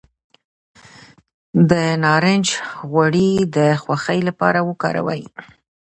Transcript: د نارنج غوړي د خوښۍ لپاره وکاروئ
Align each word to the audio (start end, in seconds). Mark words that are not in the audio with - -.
د 1.69 1.71
نارنج 2.03 2.47
غوړي 2.89 3.31
د 3.55 3.57
خوښۍ 3.81 4.19
لپاره 4.29 4.59
وکاروئ 4.69 5.23